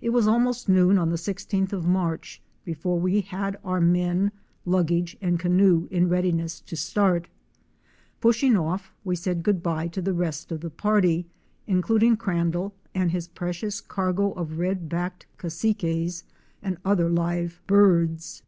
[0.00, 4.32] It was almost noon on the 16th of March before we had our men,
[4.64, 7.28] luggage and canoe in readiness to start.
[8.22, 11.26] Pushing off we said good by to the rest of the party;
[11.66, 16.22] including Cran dall and his precious cargo of Red backed Cassiques
[16.62, 18.42] and other live birds.